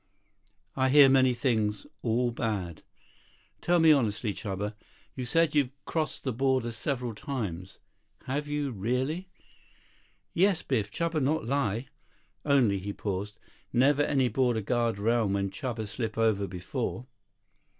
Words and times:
"I 0.75 0.89
hear 0.89 1.09
many 1.09 1.31
things. 1.35 1.85
All 2.01 2.31
bad." 2.31 2.81
"Tell 3.61 3.79
me 3.79 3.91
honestly, 3.91 4.33
Chuba. 4.33 4.73
You 5.15 5.25
said 5.25 5.53
you've 5.53 5.69
crossed 5.85 6.27
over 6.27 6.71
several 6.71 7.13
times. 7.13 7.77
Have 8.23 8.47
you, 8.47 8.71
really?" 8.71 9.29
"Yes, 10.33 10.63
Biff. 10.63 10.89
Chuba 10.91 11.21
not 11.21 11.45
lie. 11.45 11.85
Only," 12.43 12.79
he 12.79 12.93
paused, 12.93 13.37
"never 13.71 14.01
any 14.01 14.27
border 14.27 14.61
guard 14.61 14.97
around 14.97 15.33
when 15.33 15.51
Chuba 15.51 15.87
slip 15.87 16.17
over 16.17 16.47
before." 16.47 17.05